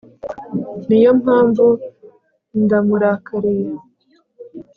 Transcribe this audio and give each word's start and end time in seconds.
Niyo 0.87 1.11
mpamvu 1.21 1.65
ndamurakariye 2.63 3.73